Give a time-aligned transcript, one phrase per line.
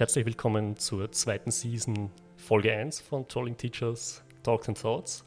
[0.00, 5.26] Herzlich willkommen zur zweiten Season, Folge 1 von Trolling Teachers Talks and Thoughts.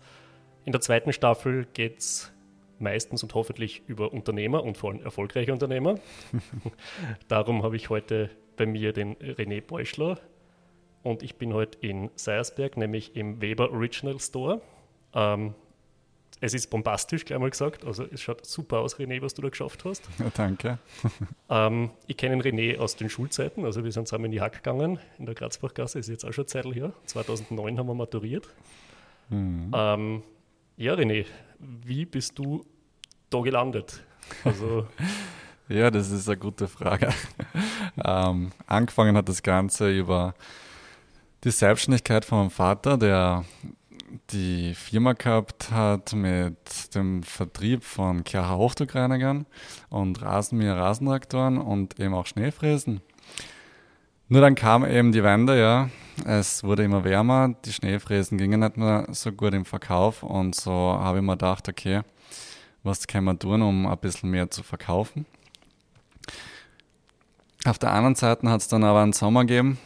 [0.66, 2.34] In der zweiten Staffel geht es
[2.80, 6.00] meistens und hoffentlich über Unternehmer und vor allem erfolgreiche Unternehmer.
[7.28, 10.20] Darum habe ich heute bei mir den René Beuschler
[11.04, 14.60] und ich bin heute in Seiersberg, nämlich im Weber Original Store.
[15.14, 15.54] Ähm,
[16.44, 17.86] es ist bombastisch, gleich mal gesagt.
[17.86, 20.04] Also es schaut super aus, René, was du da geschafft hast.
[20.20, 20.78] Ja, danke.
[21.50, 23.64] Ähm, ich kenne René aus den Schulzeiten.
[23.64, 26.00] Also wir sind zusammen in die Hack gegangen, in der Grazbachgasse.
[26.00, 26.94] Ist jetzt auch schon Zeit her.
[27.06, 28.50] 2009 haben wir maturiert.
[29.30, 29.72] Mhm.
[29.72, 30.24] Ähm,
[30.78, 31.26] ja, René,
[31.60, 32.66] wie bist du
[33.30, 34.04] da gelandet?
[34.44, 34.88] Also
[35.70, 37.10] ja, das ist eine gute Frage.
[38.04, 40.34] ähm, angefangen hat das Ganze über
[41.44, 43.46] die Selbstständigkeit von meinem Vater, der
[44.32, 49.46] die Firma gehabt hat mit dem Vertrieb von KH Hochdruckreinigern
[49.90, 53.02] und Rasenmäher, Rasentraktoren und eben auch Schneefräsen.
[54.30, 55.90] Nur dann kam eben die Wende, ja.
[56.26, 60.72] Es wurde immer wärmer, die Schneefräsen gingen nicht mehr so gut im Verkauf und so
[60.72, 62.02] habe ich mir gedacht, okay,
[62.84, 65.26] was kann man tun, um ein bisschen mehr zu verkaufen.
[67.66, 69.80] Auf der anderen Seite hat es dann aber einen Sommer gegeben,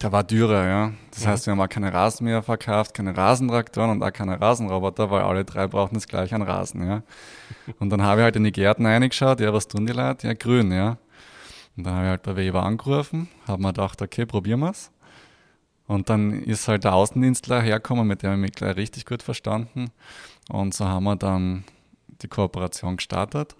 [0.00, 0.92] da war Dürre, ja.
[1.10, 5.20] Das heißt, wir haben auch keine Rasenmäher verkauft, keine Rasentraktoren und auch keine Rasenroboter, weil
[5.20, 7.02] alle drei brauchen das gleich an Rasen, ja.
[7.78, 10.26] Und dann habe ich halt in die Gärten reingeschaut, ja, was tun die Leute?
[10.26, 10.96] Ja, grün, ja.
[11.76, 14.90] Und dann habe ich halt bei Weber angerufen, habe mir gedacht, okay, probieren wir es.
[15.86, 19.90] Und dann ist halt der Außendienstler hergekommen, mit dem ich mich gleich richtig gut verstanden.
[20.48, 21.64] Und so haben wir dann
[22.22, 23.54] die Kooperation gestartet.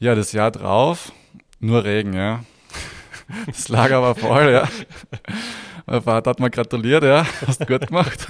[0.00, 1.12] Ja, das Jahr drauf,
[1.60, 2.40] nur Regen, ja.
[3.46, 4.68] Das Lager war voll, ja.
[5.86, 7.26] Mein Vater hat mir gratuliert, ja.
[7.46, 8.26] Hast gut gemacht.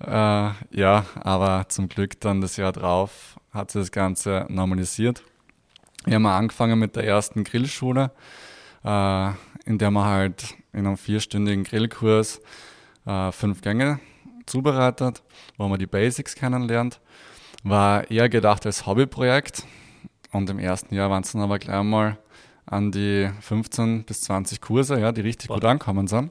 [0.00, 5.22] äh, ja, aber zum Glück dann das Jahr drauf hat sich das Ganze normalisiert.
[6.04, 8.10] Wir haben angefangen mit der ersten Grillschule,
[8.84, 9.28] äh,
[9.64, 12.40] in der man halt in einem vierstündigen Grillkurs
[13.06, 14.00] äh, fünf Gänge
[14.46, 15.22] zubereitet,
[15.56, 17.00] wo man die Basics kennenlernt.
[17.64, 19.64] War eher gedacht als Hobbyprojekt.
[20.30, 22.18] Und im ersten Jahr waren es dann aber gleich mal
[22.70, 25.54] an die 15 bis 20 Kurse, ja, die richtig Boah.
[25.54, 26.30] gut ankommen sind.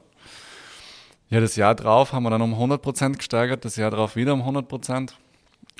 [1.30, 4.32] Ja, das Jahr drauf haben wir dann um 100 Prozent gesteigert, das Jahr drauf wieder
[4.32, 5.16] um 100 Prozent.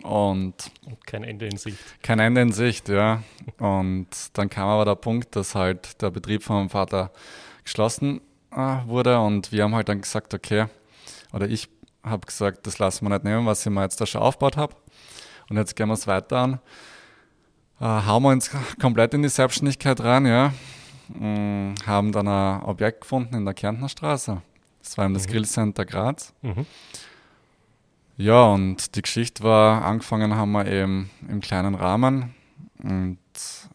[0.03, 1.79] Und, und kein Ende in Sicht.
[2.03, 3.23] Kein Ende in Sicht, ja.
[3.59, 7.11] Und dann kam aber der Punkt, dass halt der Betrieb von meinem Vater
[7.65, 8.21] geschlossen
[8.53, 10.67] äh, wurde und wir haben halt dann gesagt, okay,
[11.33, 11.69] oder ich
[12.03, 14.75] habe gesagt, das lassen wir nicht nehmen, was ich mir jetzt da schon aufgebaut habe.
[15.51, 16.61] Und jetzt gehen wir es weiter an
[17.81, 18.51] äh, hauen wir uns
[18.81, 20.53] komplett in die Selbstständigkeit rein, ja.
[21.09, 24.43] Mhm, haben dann ein Objekt gefunden in der Kärntner Straße.
[24.83, 25.33] Das war eben das mhm.
[25.33, 26.35] Grillcenter Graz.
[26.43, 26.67] Mhm.
[28.17, 32.35] Ja, und die Geschichte war, angefangen haben wir eben im kleinen Rahmen.
[32.83, 33.19] Und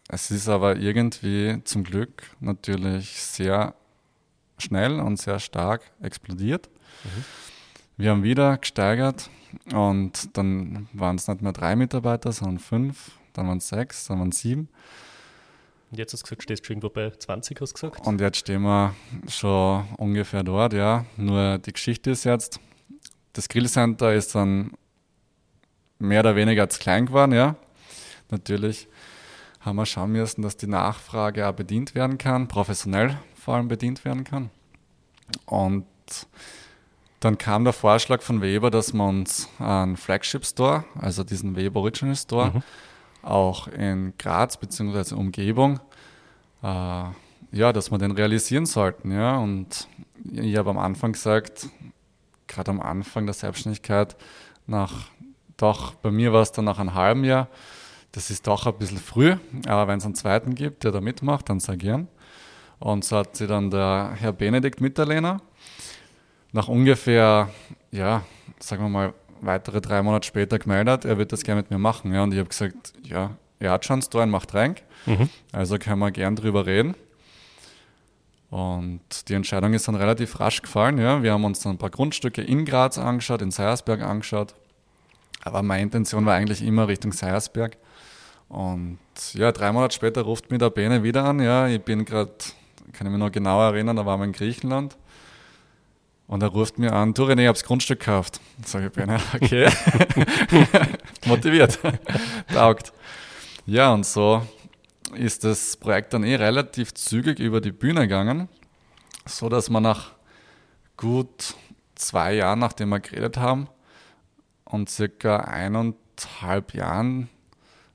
[0.08, 3.74] es ist aber irgendwie zum Glück natürlich sehr
[4.58, 6.68] schnell und sehr stark explodiert.
[7.04, 7.24] Mhm.
[7.96, 9.30] Wir haben wieder gesteigert
[9.72, 14.20] und dann waren es nicht mehr drei Mitarbeiter, sondern fünf dann waren es sechs, dann
[14.20, 14.68] waren es sieben.
[15.90, 18.06] Und jetzt hast du gesagt, stehst du irgendwo bei 20, hast du gesagt?
[18.06, 18.94] Und jetzt stehen wir
[19.28, 21.04] schon ungefähr dort, ja.
[21.16, 22.58] Nur die Geschichte ist jetzt,
[23.32, 24.72] das Grillcenter ist dann
[25.98, 27.56] mehr oder weniger zu klein geworden, ja.
[28.30, 28.88] Natürlich
[29.60, 34.04] haben wir schauen müssen, dass die Nachfrage auch bedient werden kann, professionell vor allem bedient
[34.04, 34.50] werden kann.
[35.46, 35.86] Und
[37.20, 41.80] dann kam der Vorschlag von Weber, dass wir uns einen Flagship Store, also diesen Weber
[41.80, 42.62] Original Store, mhm
[43.24, 45.14] auch in Graz bzw.
[45.14, 45.80] Umgebung,
[46.62, 47.04] äh,
[47.52, 49.12] ja, dass wir den realisieren sollten.
[49.12, 49.38] Ja?
[49.38, 49.88] Und
[50.32, 51.68] ich habe am Anfang gesagt,
[52.46, 54.16] gerade am Anfang der Selbstständigkeit,
[54.66, 55.08] nach
[55.56, 57.48] doch, bei mir war es dann nach einem halben Jahr,
[58.12, 59.36] das ist doch ein bisschen früh,
[59.66, 62.08] aber wenn es einen zweiten gibt, der da mitmacht, dann sehr gern.
[62.78, 65.40] Und so hat sie dann der Herr Benedikt Mitterlehner
[66.52, 67.50] nach ungefähr,
[67.90, 68.22] ja,
[68.60, 69.14] sagen wir mal,
[69.46, 72.12] weitere drei Monate später gemeldet, er wird das gerne mit mir machen.
[72.12, 74.76] Ja, und ich habe gesagt, ja, er hat schon einen Store und macht rein.
[75.06, 75.28] Mhm.
[75.52, 76.94] Also können wir gern drüber reden.
[78.50, 80.98] Und die Entscheidung ist dann relativ rasch gefallen.
[80.98, 81.22] Ja.
[81.22, 84.54] Wir haben uns dann ein paar Grundstücke in Graz angeschaut, in Seiersberg angeschaut.
[85.42, 87.76] Aber meine Intention war eigentlich immer Richtung Seiersberg.
[88.48, 88.98] Und
[89.32, 91.40] ja, drei Monate später ruft mir der Bene wieder an.
[91.40, 92.32] Ja, ich bin gerade,
[92.92, 94.96] kann ich mich noch genauer erinnern, da waren wir in Griechenland.
[96.26, 98.40] Und er ruft mir an, du René, ich habe das Grundstück gekauft.
[98.64, 99.70] Sag ich, Bene, okay.
[101.26, 101.78] Motiviert.
[102.52, 102.92] Taugt.
[103.66, 104.42] Ja, und so
[105.14, 108.48] ist das Projekt dann eh relativ zügig über die Bühne gegangen,
[109.26, 110.12] so dass wir nach
[110.96, 111.54] gut
[111.94, 113.68] zwei Jahren, nachdem wir geredet haben,
[114.64, 117.28] und circa eineinhalb Jahren,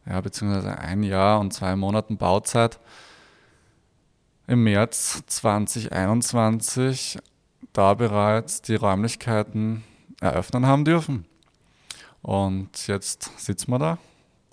[0.06, 2.80] ja, beziehungsweise ein Jahr und zwei Monaten Bauzeit,
[4.48, 7.20] im März 2021
[7.74, 9.84] da bereits die Räumlichkeiten
[10.22, 11.26] eröffnen haben dürfen.
[12.22, 13.98] Und jetzt sitzen wir da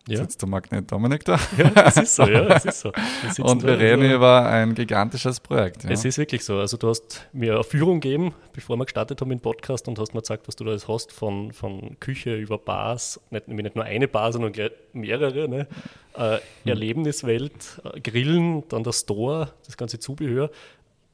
[0.08, 0.18] ja.
[0.18, 1.38] sitzt der Magnet Dominik da.
[1.56, 2.92] Ja, das ist so, ja, das ist so.
[3.36, 5.84] Wir und wir reden also, über ein gigantisches Projekt.
[5.84, 5.90] Ja.
[5.90, 6.58] Es ist wirklich so.
[6.58, 10.14] Also du hast mir eine Führung gegeben, bevor wir gestartet haben im Podcast und hast
[10.14, 13.84] mir gesagt, was du da alles hast, von, von Küche über Bars, nicht, nicht nur
[13.84, 14.52] eine Bar, sondern
[14.92, 15.66] mehrere, ne?
[16.14, 16.40] Äh, hm.
[16.64, 20.50] Erlebniswelt, äh, Grillen, dann der Store, das ganze Zubehör.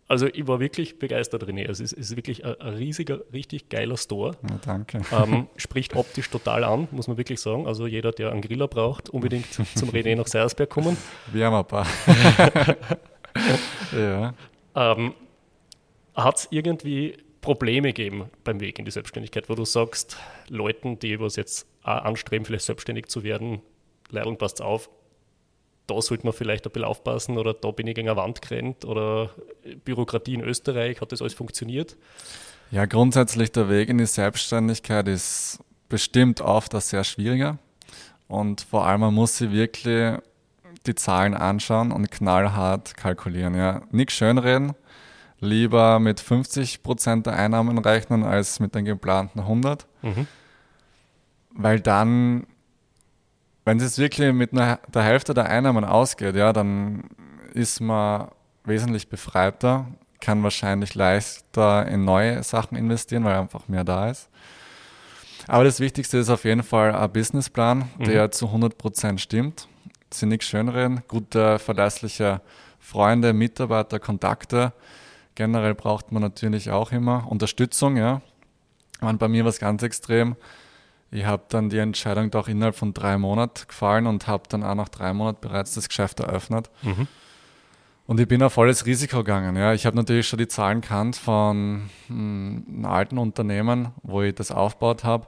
[0.09, 1.69] Also ich war wirklich begeistert, René.
[1.69, 4.33] Also es ist wirklich ein, ein riesiger, richtig geiler Store.
[4.49, 5.01] Ja, danke.
[5.13, 7.67] Ähm, spricht optisch total an, muss man wirklich sagen.
[7.67, 10.97] Also jeder, der einen Griller braucht, unbedingt zum René nach Seiersberg kommen.
[11.33, 11.87] Wir haben ein paar.
[13.93, 14.35] ja.
[14.75, 15.15] Ähm,
[16.15, 20.17] Hat es irgendwie Probleme gegeben beim Weg in die Selbstständigkeit, wo du sagst,
[20.49, 23.61] Leuten, die was jetzt auch anstreben, vielleicht selbstständig zu werden,
[24.11, 24.91] Leideln passt auf,
[25.87, 28.85] da sollte man vielleicht ein bisschen aufpassen oder da bin ich gegen eine Wand gerannt
[28.85, 29.31] oder
[29.85, 31.97] Bürokratie in Österreich, hat das alles funktioniert?
[32.71, 35.59] Ja, grundsätzlich der Weg in die Selbstständigkeit ist
[35.89, 37.59] bestimmt oft ein sehr schwieriger
[38.29, 40.19] und vor allem man muss sich wirklich
[40.87, 43.55] die Zahlen anschauen und knallhart kalkulieren.
[43.55, 43.83] Ja.
[43.91, 44.75] Nicht schönreden,
[45.39, 50.27] lieber mit 50 Prozent der Einnahmen rechnen als mit den geplanten 100, mhm.
[51.51, 52.47] weil dann
[53.65, 57.05] wenn es wirklich mit einer, der Hälfte der Einnahmen ausgeht, ja, dann
[57.55, 58.29] ist man
[58.65, 59.87] wesentlich befreiter,
[60.21, 64.29] kann wahrscheinlich leichter in neue Sachen investieren, weil einfach mehr da ist.
[65.49, 68.05] Aber das Wichtigste ist auf jeden Fall ein Businessplan, mhm.
[68.05, 69.69] der zu 100% stimmt.
[70.11, 72.41] Sie nichts schönreden, gute, verlässliche
[72.79, 74.73] Freunde, Mitarbeiter, Kontakte.
[75.35, 77.97] Generell braucht man natürlich auch immer Unterstützung.
[77.97, 78.21] Ja.
[79.01, 80.37] Und bei mir war es ganz extrem
[81.13, 84.75] ich habe dann die Entscheidung doch innerhalb von drei Monaten gefallen und habe dann auch
[84.75, 86.71] nach drei Monaten bereits das Geschäft eröffnet.
[86.83, 87.07] Mhm.
[88.07, 89.55] Und ich bin auf volles Risiko gegangen.
[89.55, 89.75] Ja.
[89.75, 94.51] Ich habe natürlich schon die Zahlen kannt von hm, einem alten Unternehmen, wo ich das
[94.51, 95.27] aufgebaut habe.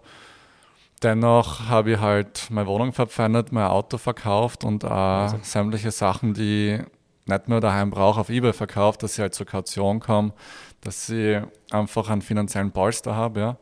[1.02, 5.38] Dennoch habe ich halt meine Wohnung verpfändet, mein Auto verkauft und äh, also.
[5.42, 9.46] sämtliche Sachen, die ich nicht mehr daheim brauche, auf Ebay verkauft, dass ich halt zur
[9.46, 10.32] Kaution komme,
[10.80, 13.40] dass ich einfach einen finanziellen Polster habe.
[13.40, 13.56] Ja.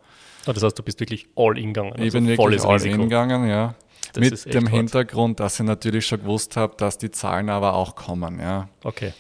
[0.47, 1.93] Oh, das heißt, du bist wirklich all in gegangen.
[1.93, 3.75] Also ich bin wirklich all in gegangen, ja.
[4.13, 4.75] Das Mit dem hart.
[4.75, 8.69] Hintergrund, dass ich natürlich schon gewusst habe, dass die Zahlen aber auch kommen, ja.
[8.85, 9.13] Okay.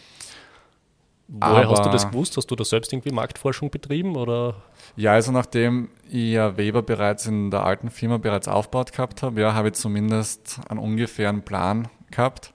[1.29, 2.37] Woher aber, hast du das gewusst?
[2.37, 4.57] Hast du da selbst irgendwie Marktforschung betrieben oder?
[4.97, 9.41] Ja, also nachdem ich ja Weber bereits in der alten Firma bereits aufgebaut gehabt habe,
[9.41, 12.53] ja, habe ich zumindest einen ungefähren Plan gehabt.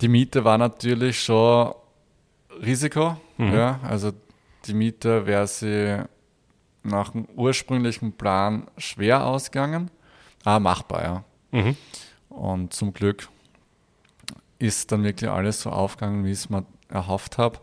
[0.00, 1.72] Die Miete war natürlich schon
[2.64, 3.54] Risiko, mhm.
[3.54, 4.10] ja, also
[4.66, 6.02] die Miete wäre sie
[6.86, 9.90] nach dem ursprünglichen Plan schwer ausgegangen,
[10.44, 11.24] aber machbar, ja.
[11.52, 11.76] Mhm.
[12.28, 13.28] Und zum Glück
[14.58, 17.58] ist dann wirklich alles so aufgegangen, wie ich es mir erhofft habe.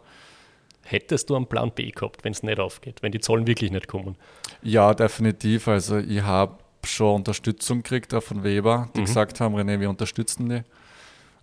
[0.83, 3.87] Hättest du einen Plan B gehabt, wenn es nicht aufgeht, wenn die Zahlen wirklich nicht
[3.87, 4.17] kommen?
[4.61, 5.67] Ja, definitiv.
[5.67, 9.05] Also ich habe schon Unterstützung gekriegt von Weber, die mhm.
[9.05, 10.63] gesagt haben, René, wir unterstützen die.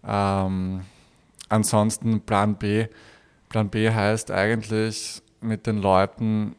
[0.06, 0.82] Ähm,
[1.49, 2.87] ansonsten Plan B.
[3.49, 6.55] Plan B heißt eigentlich mit den Leuten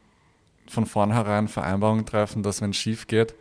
[0.71, 3.35] von vornherein Vereinbarungen treffen, dass wenn es schief geht,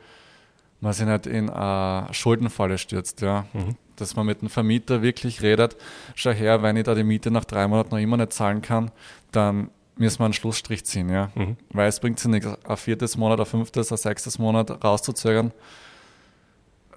[0.81, 3.47] man sich nicht in eine Schuldenfalle stürzt, ja.
[3.53, 3.77] Mhm.
[3.97, 5.77] Dass man mit dem Vermieter wirklich redet,
[6.15, 8.91] schau her, wenn ich da die Miete nach drei Monaten noch immer nicht zahlen kann,
[9.31, 11.31] dann müssen wir einen Schlussstrich ziehen, ja.
[11.35, 11.57] Mhm.
[11.71, 15.53] Weil es bringt sich nichts, ein viertes Monat, ein fünftes, ein sechstes Monat rauszuzögern.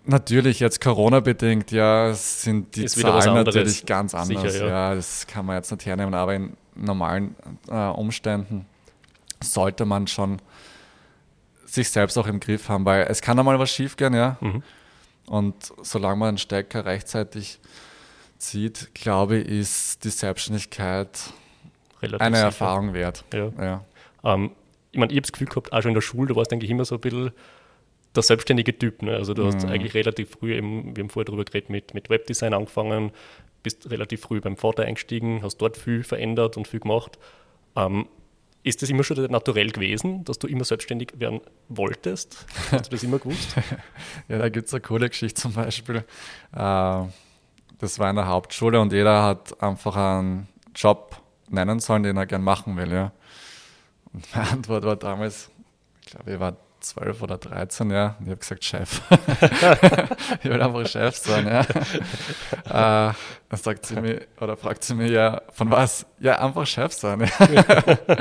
[0.05, 4.53] Natürlich, jetzt Corona-bedingt, ja, sind die Ist Zahlen natürlich ganz anders.
[4.53, 4.89] Sicher, ja.
[4.89, 4.95] ja.
[4.95, 7.35] das kann man jetzt nicht hernehmen, aber in normalen
[7.69, 8.65] äh, Umständen
[9.43, 10.41] sollte man schon
[11.65, 14.37] sich selbst auch im Griff haben, weil es kann einmal was schiefgehen, ja.
[14.41, 14.63] Mhm.
[15.25, 17.59] Und solange man den Stecker rechtzeitig
[18.37, 21.33] zieht, glaube ich, ist die Selbstständigkeit
[22.01, 22.45] Relativ eine sicher.
[22.45, 23.23] Erfahrung wert.
[23.33, 23.51] Ja.
[23.59, 23.85] ja.
[24.23, 24.51] Ähm,
[24.91, 26.69] ich meine, ich habe das Gefühl gehabt, auch schon in der Schule, du warst eigentlich
[26.69, 27.31] immer so ein bisschen
[28.15, 29.01] der selbstständige Typ.
[29.01, 29.15] Ne?
[29.15, 29.47] Also du mhm.
[29.47, 33.11] hast eigentlich relativ früh, eben, wir haben vorher darüber geredet, mit, mit Webdesign angefangen,
[33.63, 37.17] bist relativ früh beim Vater eingestiegen, hast dort viel verändert und viel gemacht.
[37.75, 38.07] Ähm,
[38.63, 42.45] ist das immer schon naturell gewesen, dass du immer selbstständig werden wolltest?
[42.71, 43.55] Hast du das immer gewusst?
[44.29, 45.97] ja, da gibt es eine coole Geschichte zum Beispiel.
[46.53, 47.03] Äh,
[47.79, 52.25] das war in der Hauptschule und jeder hat einfach einen Job nennen sollen, den er
[52.25, 52.91] gern machen will.
[52.91, 53.11] Ja.
[54.13, 55.51] Und meine Antwort war damals,
[56.01, 58.15] ich glaube, ich war 12 oder 13, ja.
[58.19, 59.01] Und ich habe gesagt, Chef.
[60.43, 61.61] ich will einfach Chef sein, ja.
[63.11, 63.13] äh,
[63.49, 66.05] dann sagt sie mir, oder fragt sie mir, ja, von was?
[66.19, 67.97] Ja, einfach Chef sein, ja.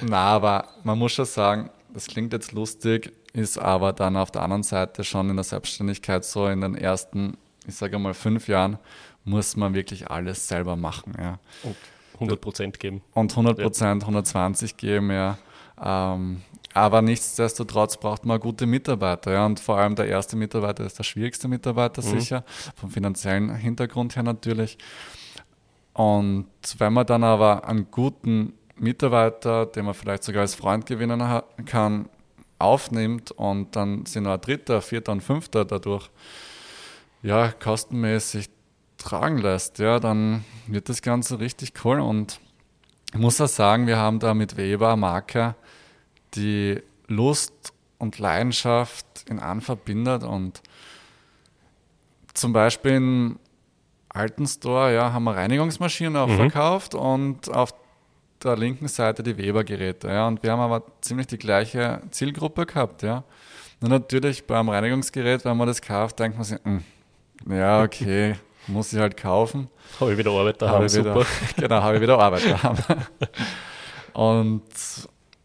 [0.00, 4.42] Na, aber man muss schon sagen, das klingt jetzt lustig, ist aber dann auf der
[4.42, 7.36] anderen Seite schon in der Selbstständigkeit so in den ersten,
[7.66, 8.78] ich sage mal, fünf Jahren,
[9.24, 11.14] muss man wirklich alles selber machen.
[11.18, 11.38] Ja.
[11.62, 11.76] Und
[12.14, 13.02] 100 Prozent geben.
[13.12, 15.38] Und 100 Prozent, 120 geben, ja.
[15.82, 19.32] Ähm, aber nichtsdestotrotz braucht man gute Mitarbeiter.
[19.32, 19.46] Ja.
[19.46, 22.20] Und vor allem der erste Mitarbeiter ist der schwierigste Mitarbeiter mhm.
[22.20, 22.44] sicher,
[22.76, 24.78] vom finanziellen Hintergrund her natürlich.
[25.92, 26.46] Und
[26.78, 31.22] wenn man dann aber einen guten Mitarbeiter, den man vielleicht sogar als Freund gewinnen
[31.66, 32.08] kann,
[32.58, 36.10] aufnimmt und dann sind noch ein dritter, vierter und fünfter dadurch
[37.22, 38.48] ja, kostenmäßig
[38.96, 42.00] tragen lässt, ja, dann wird das Ganze richtig cool.
[42.00, 42.40] Und
[43.12, 45.54] ich muss auch sagen, wir haben da mit Weber eine Marke,
[46.34, 50.22] die Lust und Leidenschaft in an verbindet.
[50.22, 50.62] Und
[52.34, 53.38] zum Beispiel im
[54.08, 56.36] alten Store ja, haben wir Reinigungsmaschinen auch mhm.
[56.36, 57.74] verkauft und auf
[58.42, 60.08] der linken Seite die Weber-Geräte.
[60.08, 60.26] Ja.
[60.26, 63.02] Und wir haben aber ziemlich die gleiche Zielgruppe gehabt.
[63.02, 63.24] Ja.
[63.80, 66.80] Nur natürlich beim Reinigungsgerät, wenn man das kauft, denkt man sich, mh,
[67.44, 69.68] hm, ja, okay, muss ich halt kaufen.
[69.98, 71.16] Habe ich wieder Arbeit daheim, super.
[71.16, 72.76] Wieder, genau, habe ich wieder Arbeit daheim.
[74.12, 74.62] und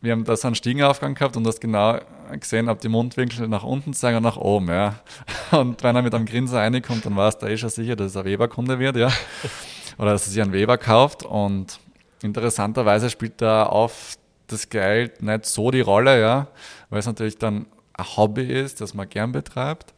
[0.06, 2.00] wir haben da so einen Stiegenaufgang gehabt und hast genau
[2.40, 4.96] gesehen, ob die Mundwinkel nach unten zeigen und nach oben, ja.
[5.52, 8.12] Und wenn er mit einem Grinser reinkommt, dann war es da eh schon sicher, dass
[8.12, 9.12] es ein Weber-Kunde wird, ja.
[9.98, 11.80] Oder dass er sich einen Weber kauft und
[12.22, 14.16] interessanterweise spielt da auf
[14.48, 16.48] das Geld nicht so die Rolle, ja,
[16.90, 19.94] weil es natürlich dann ein Hobby ist, das man gern betreibt.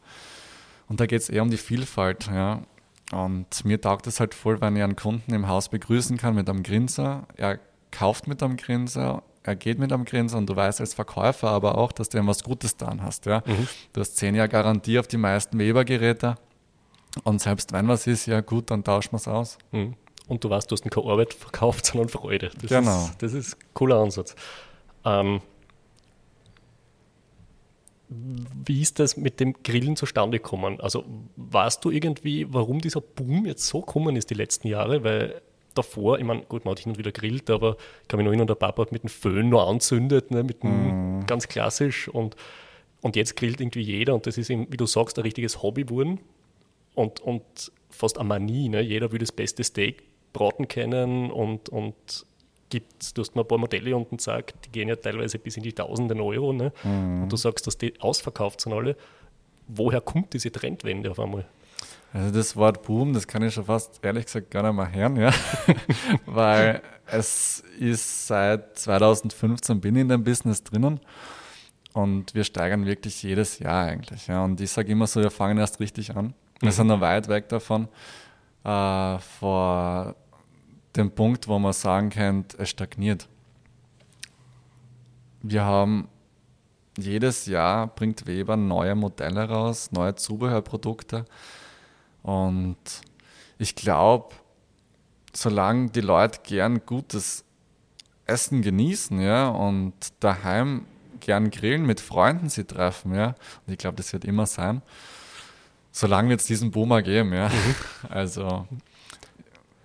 [0.88, 2.62] Und da geht es eher um die Vielfalt, ja.
[3.12, 6.48] Und mir taugt es halt voll, wenn ich einen Kunden im Haus begrüßen kann mit
[6.48, 7.26] einem Grinser.
[7.36, 7.58] Er
[7.90, 11.76] kauft mit einem Grinser, er geht mit einem Grinser und du weißt als Verkäufer aber
[11.78, 13.26] auch, dass du ihm was Gutes getan hast.
[13.26, 13.42] Ja?
[13.46, 13.68] Mhm.
[13.92, 16.36] Du hast zehn Jahre Garantie auf die meisten Weber-Geräte.
[17.24, 19.58] Und selbst wenn was ist, ja gut, dann tauschen wir es aus.
[19.72, 19.94] Mhm
[20.28, 22.50] und du weißt, du hast keine Arbeit verkauft, sondern Freude.
[22.60, 23.04] Das genau.
[23.06, 24.36] Ist, das ist ein cooler Ansatz.
[25.04, 25.40] Ähm,
[28.08, 30.80] wie ist das mit dem Grillen zustande gekommen?
[30.80, 31.04] Also
[31.36, 35.04] weißt du irgendwie, warum dieser Boom jetzt so gekommen ist die letzten Jahre?
[35.04, 35.42] Weil
[35.78, 38.32] davor, ich meine, gut, man hat hin und wieder grillt, aber ich kann mich noch
[38.32, 41.26] erinnern, der Papa hat mit dem Föhn noch anzündet, ne, mit dem, mm.
[41.26, 42.36] ganz klassisch und,
[43.00, 45.84] und jetzt grillt irgendwie jeder und das ist, eben, wie du sagst, ein richtiges Hobby
[45.84, 46.20] geworden
[46.94, 47.42] und, und
[47.90, 48.68] fast eine Manie.
[48.68, 48.80] Ne?
[48.80, 51.94] Jeder will das beste Steak Braten kennen und, und
[52.70, 55.62] gibt, du hast mir ein paar Modelle unten gesagt, die gehen ja teilweise bis in
[55.62, 56.52] die Tausenden Euro.
[56.52, 56.72] Ne?
[56.84, 57.22] Mhm.
[57.22, 58.96] Und du sagst, dass die ausverkauft sind alle.
[59.68, 61.46] Woher kommt diese Trendwende auf einmal?
[62.12, 65.16] Also das Wort Boom, das kann ich schon fast ehrlich gesagt gar nicht mehr hören,
[65.16, 65.30] ja.
[66.26, 71.00] Weil es ist seit 2015 bin ich in dem Business drinnen
[71.92, 74.26] und wir steigern wirklich jedes Jahr eigentlich.
[74.26, 74.44] Ja.
[74.44, 76.34] Und ich sage immer so, wir fangen erst richtig an.
[76.60, 77.88] Wir sind noch weit weg davon.
[78.64, 80.16] Äh, vor
[80.96, 83.28] dem Punkt, wo man sagen könnte, es stagniert.
[85.42, 86.08] Wir haben
[86.96, 91.24] jedes Jahr bringt Weber neue Modelle raus, neue Zubehörprodukte.
[92.22, 92.76] Und
[93.58, 94.34] ich glaube,
[95.32, 97.44] solange die Leute gern gutes
[98.26, 100.84] Essen genießen, ja, und daheim
[101.20, 103.34] gern grillen, mit Freunden sie treffen, ja,
[103.66, 104.82] und ich glaube, das wird immer sein,
[105.92, 107.48] solange wird es diesen Boomer geben, ja.
[107.48, 107.74] Mhm.
[108.10, 108.66] Also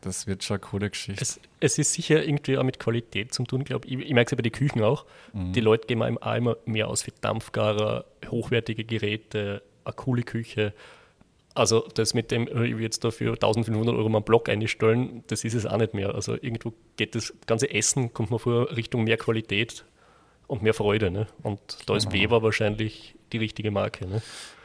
[0.01, 1.21] das wird schon eine coole Geschichte.
[1.21, 3.99] Es, es, ist sicher irgendwie auch mit Qualität zu tun, glaube ich.
[3.99, 5.05] Ich, merke es ja bei den Küchen auch.
[5.31, 5.53] Mhm.
[5.53, 10.73] Die Leute gehen auch immer mehr aus für Dampfgarer, hochwertige Geräte, eine coole Küche.
[11.55, 15.23] Also das mit dem, äh, ich will jetzt dafür 1500 Euro mal einen Block einstellen,
[15.27, 16.15] das ist es auch nicht mehr.
[16.15, 19.85] Also irgendwo geht das ganze Essen, kommt man vor Richtung mehr Qualität
[20.47, 21.11] und mehr Freude.
[21.11, 21.27] Ne?
[21.43, 22.23] Und da ist genau.
[22.23, 24.07] Weber wahrscheinlich die richtige Marke.
[24.07, 24.21] Ne?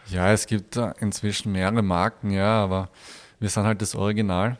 [0.07, 2.88] Ja, es gibt inzwischen mehrere Marken, ja, aber
[3.38, 4.57] wir sind halt das Original.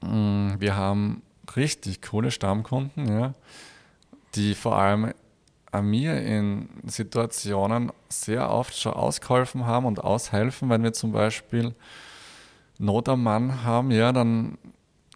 [0.00, 1.22] Mm, wir haben
[1.56, 3.34] richtig coole Stammkunden, ja,
[4.34, 5.12] die vor allem
[5.80, 11.74] mir in Situationen sehr oft schon ausgeholfen haben und aushelfen, wenn wir zum Beispiel
[12.78, 14.58] Not am Mann haben, ja, dann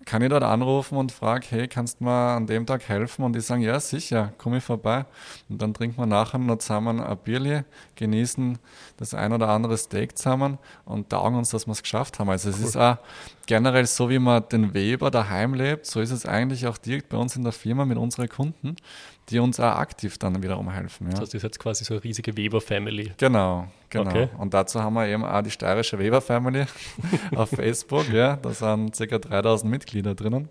[0.06, 3.24] kann ich dort anrufen und frage, hey, kannst du mir an dem Tag helfen?
[3.24, 5.04] Und die sagen, ja, sicher, komme ich vorbei.
[5.48, 7.62] Und dann trinken wir nachher noch zusammen ein Bierli,
[7.96, 8.56] genießen
[8.96, 12.30] das ein oder andere Steak zusammen und taugen uns, dass wir es geschafft haben.
[12.30, 12.54] Also cool.
[12.54, 12.98] es ist auch
[13.46, 17.16] generell so, wie man den Weber daheim lebt, so ist es eigentlich auch direkt bei
[17.16, 18.76] uns in der Firma mit unseren Kunden
[19.28, 21.06] die uns auch aktiv dann wiederum helfen.
[21.06, 21.12] Ja.
[21.12, 23.12] Das heißt, ist jetzt quasi so eine riesige Weber-Family.
[23.18, 24.10] Genau, genau.
[24.10, 24.28] Okay.
[24.38, 26.66] Und dazu haben wir eben auch die steirische Weber-Family
[27.34, 28.08] auf Facebook.
[28.10, 28.36] Ja.
[28.36, 29.18] Da sind ca.
[29.18, 30.48] 3000 Mitglieder drinnen.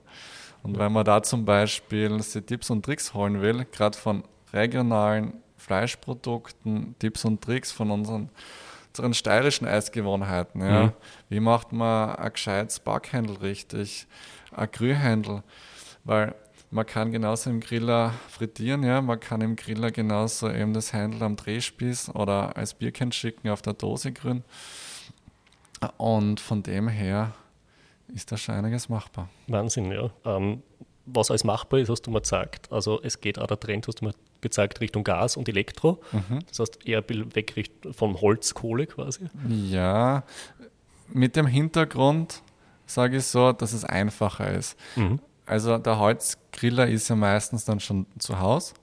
[0.62, 5.34] Und wenn man da zum Beispiel sich Tipps und Tricks holen will, gerade von regionalen
[5.58, 8.30] Fleischprodukten, Tipps und Tricks von unseren,
[8.90, 10.62] unseren steirischen Eisgewohnheiten.
[10.62, 10.84] Ja.
[10.84, 10.92] Mhm.
[11.30, 14.08] Wie macht man ein gescheites Backhändel richtig,
[14.52, 15.44] ein Grühhändel?
[16.04, 16.36] Weil
[16.76, 21.24] man kann genauso im Griller frittieren, ja, man kann im Griller genauso eben das Händel
[21.24, 24.44] am Drehspieß oder als Bierchen schicken auf der Dose grün.
[25.96, 27.34] Und von dem her
[28.14, 29.30] ist da schon einiges machbar.
[29.48, 30.10] Wahnsinn, ja.
[30.26, 30.64] Ähm,
[31.06, 32.70] was alles machbar ist, hast du mir gesagt.
[32.74, 36.02] Also es geht auch der Trend, hast du mir gezeigt, Richtung Gas und Elektro.
[36.12, 36.40] Mhm.
[36.50, 39.28] Das heißt eher weg vom Holz, Kohle quasi.
[39.48, 40.24] Ja,
[41.08, 42.42] mit dem Hintergrund
[42.86, 44.78] sage ich so, dass es einfacher ist.
[44.98, 45.22] Mhm.
[45.46, 48.74] Also der Holzgriller ist ja meistens dann schon zu Hause.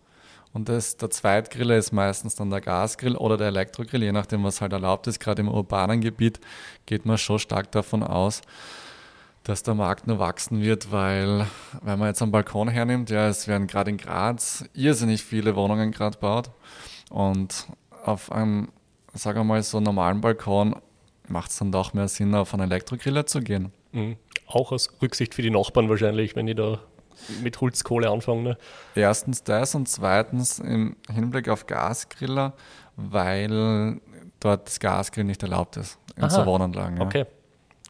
[0.52, 4.60] Und das, der Zweitgriller ist meistens dann der Gasgrill oder der Elektrogrill, je nachdem, was
[4.60, 5.18] halt erlaubt ist.
[5.18, 6.40] Gerade im urbanen Gebiet
[6.84, 8.42] geht man schon stark davon aus,
[9.44, 11.46] dass der Markt nur wachsen wird, weil,
[11.82, 15.90] wenn man jetzt einen Balkon hernimmt, ja, es werden gerade in Graz irrsinnig viele Wohnungen
[15.90, 16.50] gerade baut.
[17.08, 17.66] Und
[18.04, 18.68] auf einem,
[19.14, 20.76] sagen wir mal, so normalen Balkon
[21.28, 23.72] macht es dann doch mehr Sinn, auf einen Elektrogriller zu gehen.
[23.92, 24.16] Mhm.
[24.52, 26.78] Auch aus Rücksicht für die Nachbarn wahrscheinlich, wenn die da
[27.42, 28.42] mit Holzkohle anfangen.
[28.42, 28.58] Ne?
[28.94, 32.54] Erstens das und zweitens im Hinblick auf Gasgriller,
[32.96, 34.00] weil
[34.40, 36.30] dort das Gasgrill nicht erlaubt ist in Aha.
[36.30, 36.98] so Wohnanlagen.
[36.98, 37.04] Ja.
[37.04, 37.26] Okay,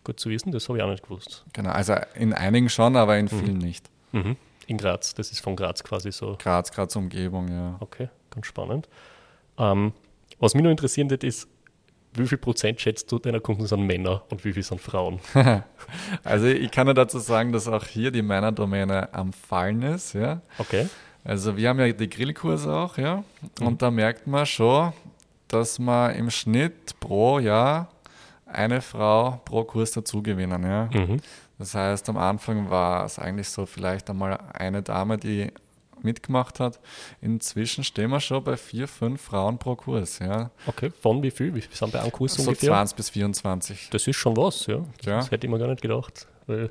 [0.05, 1.45] gut zu wissen, das habe ich auch nicht gewusst.
[1.53, 3.59] Genau, also in einigen schon, aber in vielen mhm.
[3.59, 3.91] nicht.
[4.13, 4.37] Mhm.
[4.67, 6.37] In Graz, das ist von Graz quasi so.
[6.39, 7.77] Graz, Graz Umgebung, ja.
[7.81, 8.89] Okay, ganz spannend.
[9.59, 9.93] Ähm,
[10.39, 11.49] was mich noch interessieren wird, ist,
[12.15, 15.21] wie viel Prozent schätzt du deiner Kunden sind Männer und wie viel sind Frauen?
[16.25, 20.41] also ich kann nur dazu sagen, dass auch hier die Männerdomäne am Fallen ist, ja.
[20.59, 20.89] Okay.
[21.25, 23.25] Also wir haben ja die Grillkurse auch, ja.
[23.61, 23.67] Mhm.
[23.67, 24.93] Und da merkt man schon,
[25.49, 27.89] dass man im Schnitt pro Jahr
[28.47, 30.91] eine Frau pro Kurs dazugewinnen, ja.
[30.93, 31.21] Mhm.
[31.59, 35.53] Das heißt, am Anfang war es eigentlich so vielleicht einmal eine Dame, die
[36.05, 36.81] mitgemacht hat.
[37.21, 40.19] Inzwischen stehen wir schon bei vier, fünf Frauen pro Kurs.
[40.19, 40.51] Ja.
[40.67, 41.53] Okay, von wie viel?
[41.53, 42.71] Viel sind bei einem Kurs so ungefähr?
[42.71, 43.91] 20 bis 24.
[43.91, 44.85] Das ist schon was, ja.
[45.05, 45.19] ja.
[45.19, 46.27] Das hätte ich mir gar nicht gedacht.
[46.47, 46.69] Weil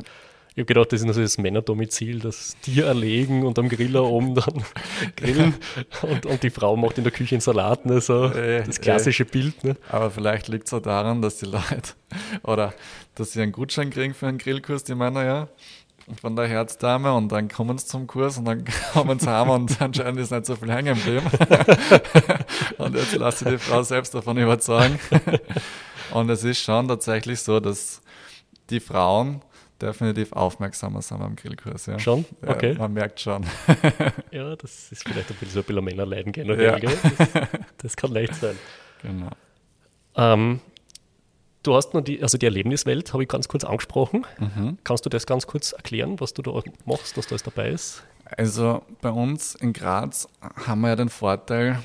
[0.53, 4.35] ich habe gedacht, das ist also das Männerdomizil, das Tier erlegen und am Griller oben
[4.35, 4.65] dann
[5.15, 5.53] grillen
[6.01, 9.23] und, und die Frau macht in der Küche einen Salat, ne, so äh, das klassische
[9.23, 9.63] äh, Bild.
[9.63, 9.77] Ne.
[9.87, 11.93] Aber vielleicht liegt es auch daran, dass die Leute
[12.43, 12.73] oder
[13.15, 15.47] dass sie einen Gutschein kriegen für einen Grillkurs, die Männer ja
[16.19, 19.81] von der Herzdame und dann kommen sie zum Kurs und dann kommen sie heim und
[19.81, 21.25] anscheinend ist nicht so viel hängen geblieben.
[22.77, 24.99] und jetzt lasse ich die Frau selbst davon überzeugen.
[26.13, 28.01] und es ist schon tatsächlich so, dass
[28.69, 29.41] die Frauen
[29.81, 31.87] definitiv aufmerksamer sind beim Grillkurs.
[31.87, 31.97] Ja.
[31.97, 32.25] Schon?
[32.45, 32.73] Okay.
[32.73, 33.43] Ja, man merkt schon.
[34.31, 36.83] ja, das ist vielleicht ein bisschen so ein bisschen Männerleiden generell.
[36.83, 36.91] Ja.
[36.91, 38.57] Das, das, kann leicht sein.
[39.01, 39.31] Genau.
[40.15, 40.59] Ähm,
[41.63, 44.25] Du hast noch die, also die Erlebniswelt, habe ich ganz kurz angesprochen.
[44.39, 44.77] Mhm.
[44.83, 46.51] Kannst du das ganz kurz erklären, was du da
[46.85, 48.03] machst, was da alles dabei ist?
[48.25, 50.27] Also bei uns in Graz
[50.65, 51.79] haben wir ja den Vorteil,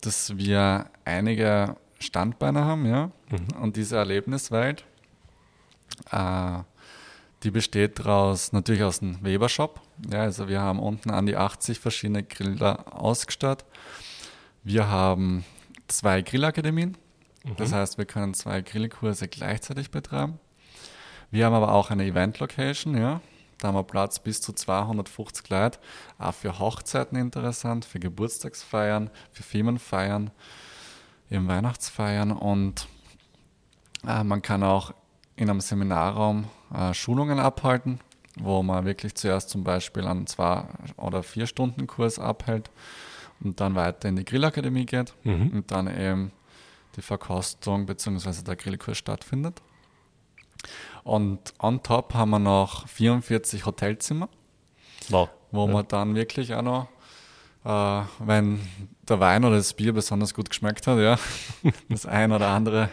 [0.00, 3.10] dass wir einige Standbeine haben, ja.
[3.30, 3.62] Mhm.
[3.62, 4.84] Und diese Erlebniswelt,
[6.10, 6.58] äh,
[7.42, 9.80] die besteht daraus natürlich aus dem Weber-Shop.
[10.10, 13.66] Ja, also wir haben unten an die 80 verschiedene Griller ausgestattet.
[14.64, 15.44] Wir haben
[15.88, 16.96] zwei Grillakademien
[17.44, 17.56] Mhm.
[17.56, 20.38] Das heißt, wir können zwei Grillkurse gleichzeitig betreiben.
[21.30, 23.20] Wir haben aber auch eine Event-Location, ja.
[23.58, 25.78] Da haben wir Platz bis zu 250 Leute.
[26.18, 30.30] Auch für Hochzeiten interessant, für Geburtstagsfeiern, für Firmenfeiern,
[31.30, 32.32] eben Weihnachtsfeiern.
[32.32, 32.88] Und
[34.06, 34.94] äh, man kann auch
[35.36, 38.00] in einem Seminarraum äh, Schulungen abhalten,
[38.38, 40.64] wo man wirklich zuerst zum Beispiel einen zwei-
[40.96, 42.70] oder vier Stunden Kurs abhält
[43.42, 45.48] und dann weiter in die Grillakademie geht mhm.
[45.48, 46.32] und dann eben
[46.96, 48.42] die Verkostung bzw.
[48.42, 49.60] der Grillkurs stattfindet.
[51.04, 54.28] Und on top haben wir noch 44 Hotelzimmer,
[55.08, 55.28] wow.
[55.50, 55.72] wo ja.
[55.72, 56.88] man dann wirklich auch noch,
[57.64, 58.60] äh, wenn
[59.08, 61.18] der Wein oder das Bier besonders gut geschmeckt hat, ja,
[61.88, 62.90] das ein oder andere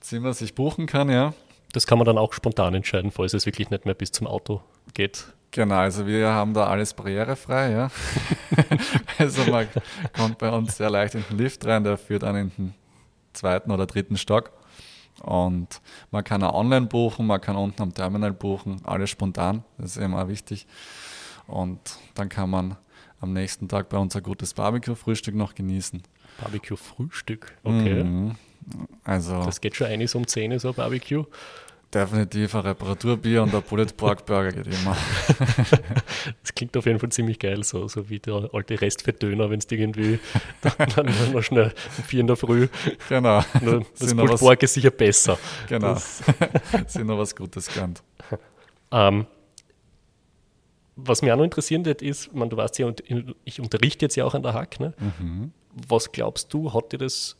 [0.00, 1.32] Zimmer sich buchen kann, ja.
[1.72, 4.62] Das kann man dann auch spontan entscheiden, falls es wirklich nicht mehr bis zum Auto
[4.94, 5.26] geht.
[5.50, 7.90] Genau, also wir haben da alles barrierefrei, ja.
[9.18, 9.66] also man
[10.14, 12.74] kommt bei uns sehr leicht in den Lift rein, der führt dann in den
[13.36, 14.52] zweiten oder dritten Stock.
[15.22, 19.96] Und man kann auch online buchen, man kann unten am Terminal buchen, alles spontan, das
[19.96, 20.66] ist immer wichtig.
[21.46, 21.80] Und
[22.14, 22.76] dann kann man
[23.20, 26.02] am nächsten Tag bei uns ein gutes Barbecue-Frühstück noch genießen.
[26.40, 28.04] Barbecue-Frühstück, okay.
[28.04, 28.34] Mhm.
[29.04, 31.24] Also, das geht schon einiges um 10 so Barbecue.
[31.96, 34.94] Definitiv ein Reparaturbier und ein Bullet Pork Burger geht immer.
[36.42, 39.66] das klingt auf jeden Fall ziemlich geil, so, so wie der alte Restfettdöner, wenn es
[39.70, 40.18] irgendwie
[40.60, 42.68] dann, dann noch schnell um vier in der Früh.
[43.08, 43.42] Genau.
[43.62, 45.38] Nur, das Bullet Pork ist sicher besser.
[45.70, 45.94] Genau.
[45.94, 46.22] Das
[46.88, 48.02] sind noch was Gutes gelernt.
[48.90, 49.26] Ähm,
[50.96, 52.92] was mich auch noch interessieren wird, ist, man, du weißt ja,
[53.44, 54.80] ich unterrichte jetzt ja auch an der Hack.
[54.80, 54.92] Ne?
[55.18, 55.50] Mhm.
[55.88, 57.36] Was glaubst du, hat dir das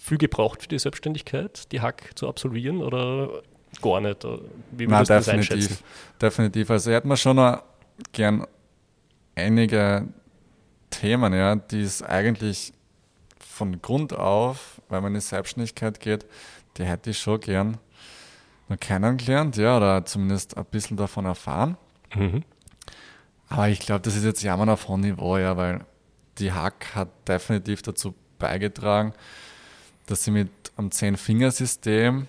[0.00, 2.80] viel gebraucht für die Selbstständigkeit, die Hack zu absolvieren?
[2.80, 3.42] Oder
[3.80, 4.24] gar nicht.
[4.72, 5.82] Wie würdest du definitiv, das
[6.20, 6.70] definitiv.
[6.70, 7.62] Also ich hätte mir schon noch
[8.12, 8.46] gern
[9.34, 10.08] einige
[10.90, 12.72] Themen, ja, die es eigentlich
[13.38, 16.26] von Grund auf, weil man in die Selbstständigkeit geht,
[16.76, 17.78] die hätte ich schon gern
[18.68, 21.76] nur kennengelernt, ja, oder zumindest ein bisschen davon erfahren.
[22.14, 22.44] Mhm.
[23.48, 25.84] Aber ich glaube, das ist jetzt Jammern auf hohem Niveau, ja, weil
[26.38, 29.12] die Hack hat definitiv dazu beigetragen,
[30.06, 32.26] dass sie mit einem Zehn-Fingersystem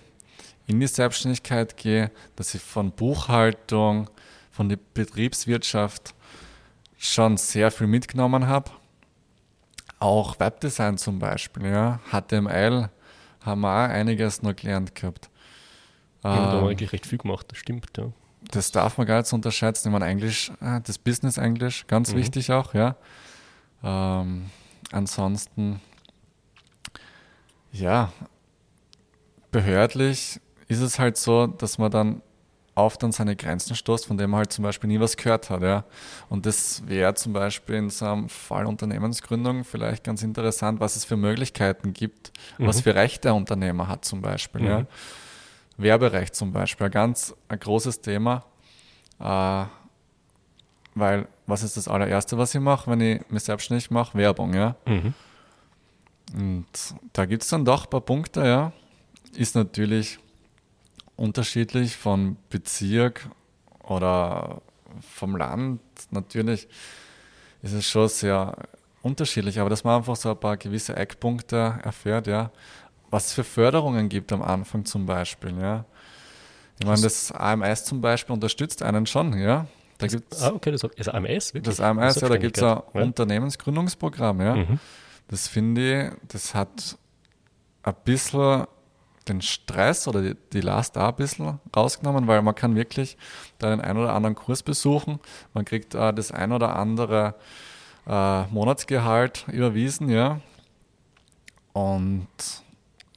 [0.72, 4.10] in die Selbstständigkeit gehe, dass ich von Buchhaltung,
[4.50, 6.14] von der Betriebswirtschaft
[6.98, 8.70] schon sehr viel mitgenommen habe.
[9.98, 12.00] Auch Webdesign zum Beispiel, ja.
[12.10, 12.90] HTML
[13.40, 15.30] haben wir auch einiges noch gelernt gehabt.
[16.24, 18.12] Ja, da haben wir ähm, eigentlich recht viel gemacht, das stimmt, ja.
[18.50, 19.88] Das darf man gar nicht unterschätzen.
[19.88, 22.18] Ich meine, Englisch, äh, das Business-Englisch, ganz mhm.
[22.18, 22.96] wichtig auch, ja.
[23.84, 24.50] Ähm,
[24.90, 25.80] ansonsten,
[27.72, 28.12] ja,
[29.50, 30.40] behördlich
[30.72, 32.22] ist es halt so, dass man dann
[32.74, 35.62] oft an seine Grenzen stoßt, von dem man halt zum Beispiel nie was gehört hat.
[35.62, 35.84] Ja.
[36.28, 41.04] Und das wäre zum Beispiel in so einem Fall Unternehmensgründung vielleicht ganz interessant, was es
[41.04, 42.66] für Möglichkeiten gibt, mhm.
[42.66, 44.62] was für Rechte der Unternehmer hat zum Beispiel.
[44.62, 44.66] Mhm.
[44.66, 44.86] Ja.
[45.76, 48.44] Werberecht zum Beispiel, ein ganz ein großes Thema,
[49.18, 49.64] äh,
[50.94, 54.16] weil was ist das allererste, was ich mache, wenn ich mich selbstständig mache?
[54.16, 54.76] Werbung, ja.
[54.86, 55.14] Mhm.
[56.34, 56.66] Und
[57.12, 58.72] da gibt es dann doch ein paar Punkte, ja.
[59.34, 60.18] Ist natürlich
[61.16, 63.28] unterschiedlich von Bezirk
[63.82, 64.62] oder
[65.00, 65.80] vom Land.
[66.10, 66.68] Natürlich
[67.62, 68.56] ist es schon sehr
[69.02, 72.50] unterschiedlich, aber dass man einfach so ein paar gewisse Eckpunkte erfährt, ja.
[73.10, 75.84] Was es für Förderungen gibt am Anfang zum Beispiel, ja.
[76.80, 79.66] Ich meine, das AMS zum Beispiel unterstützt einen schon, ja.
[79.98, 81.76] Da gibt's, ah, okay, das ist AMS, wirklich?
[81.76, 83.02] Das AMS, das ja, da gibt es ein ja.
[83.02, 84.56] Unternehmensgründungsprogramm, ja.
[84.56, 84.80] Mhm.
[85.28, 86.98] Das finde ich, das hat
[87.82, 88.66] ein bisschen
[89.28, 93.16] den Stress oder die, die Last auch ein bisschen rausgenommen, weil man kann wirklich
[93.58, 95.20] da den einen oder anderen Kurs besuchen.
[95.54, 97.34] Man kriegt äh, das ein oder andere
[98.06, 100.40] äh, Monatsgehalt überwiesen, ja.
[101.72, 102.28] Und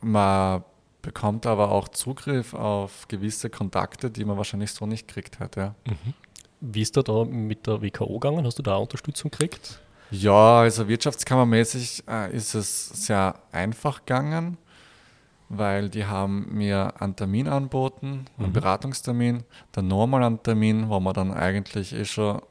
[0.01, 0.63] man
[1.01, 5.75] bekommt aber auch Zugriff auf gewisse Kontakte, die man wahrscheinlich so nicht kriegt hat, ja.
[5.85, 6.13] Mhm.
[6.61, 8.45] Wie ist da da mit der WKO gegangen?
[8.45, 9.81] Hast du da Unterstützung gekriegt?
[10.09, 14.57] Ja, also wirtschaftskammermäßig äh, ist es sehr einfach gegangen
[15.49, 18.53] weil die haben mir einen Termin anboten, einen mhm.
[18.53, 22.41] Beratungstermin, dann nochmal einen Termin, wo wir dann eigentlich eh schon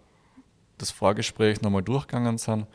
[0.79, 2.67] das Vorgespräch nochmal durchgegangen sind.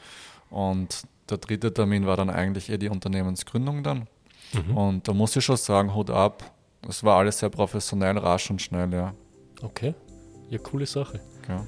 [0.50, 4.08] Und der dritte Termin war dann eigentlich eh die Unternehmensgründung dann.
[4.54, 4.78] Mhm.
[4.78, 6.52] Und da muss ich schon sagen, Hut ab.
[6.88, 9.14] Es war alles sehr professionell, rasch und schnell, ja.
[9.62, 9.94] Okay.
[10.50, 11.20] Ja, coole Sache.
[11.48, 11.66] Ja.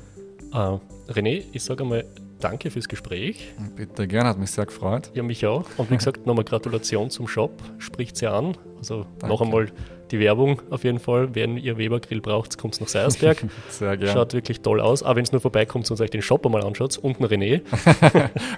[0.51, 2.05] Äh, René, ich sage einmal
[2.43, 3.53] danke fürs Gespräch.
[3.75, 5.11] Bitte gerne, hat mich sehr gefreut.
[5.13, 5.65] Ja, mich auch.
[5.77, 7.51] Und wie gesagt, nochmal Gratulation zum Shop.
[7.77, 8.57] Spricht sie an.
[8.77, 9.27] Also danke.
[9.27, 9.67] noch einmal
[10.11, 11.33] die Werbung auf jeden Fall.
[11.35, 13.45] Wenn ihr Weber-Grill braucht, kommt es nach Seiersberg.
[13.69, 14.11] sehr gerne.
[14.11, 15.03] Schaut wirklich toll aus.
[15.03, 17.61] Aber wenn es nur vorbeikommt und euch den Shop einmal anschaut, unten René.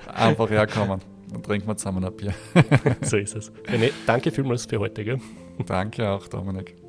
[0.13, 1.01] Einfach herkommen.
[1.31, 2.33] Dann trinken wir zusammen ein Bier.
[3.01, 3.51] so ist es.
[3.65, 5.03] René, danke vielmals für heute.
[5.03, 5.19] Gell?
[5.65, 6.82] Danke auch, Dominik.